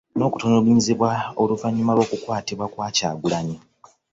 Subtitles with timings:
[0.17, 3.57] N'okutulugunyizibwa, oluvannyuma lw'okukwatibwa Kyagulanyi